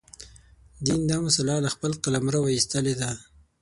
[0.85, 3.11] دین دا مسأله له خپل قلمروه ایستلې ده.